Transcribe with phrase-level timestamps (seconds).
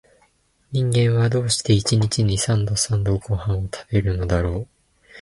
[0.71, 4.67] 人間は、どうして一日に三度々々ごはんを食べるのだろう